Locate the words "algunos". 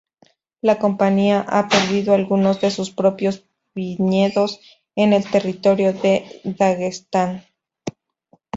2.15-2.59